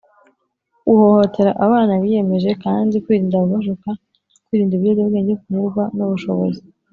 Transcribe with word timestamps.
uhohotera 0.91 1.51
abana 1.65 1.93
Biyemeje 2.01 2.49
kandi 2.63 2.95
kwirinda 3.03 3.35
ababashuka 3.37 3.89
kwirinda 4.45 4.73
ibiyobyabwenge 4.75 5.33
kunyurwa 5.41 5.83
n 5.95 5.99
ubushobozi 6.05 6.61